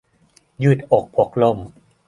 [0.63, 1.57] ยืดอกพกร่ม